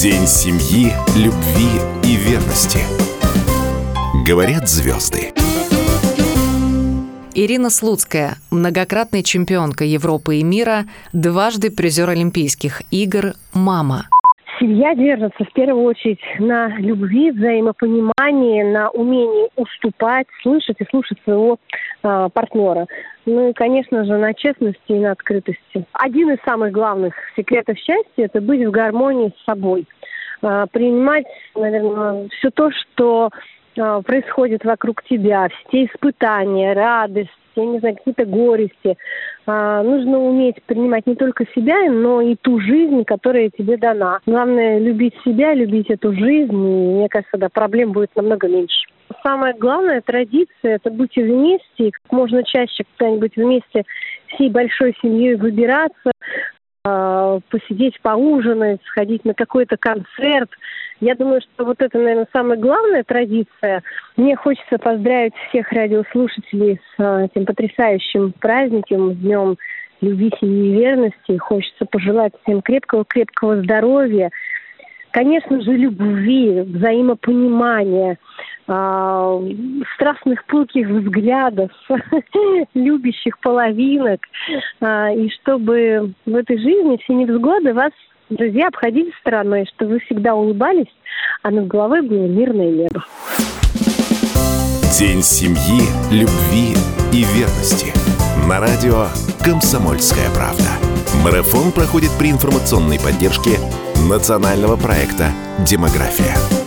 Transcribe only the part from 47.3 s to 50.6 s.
да, проблем будет намного меньше. Самая главная традиция–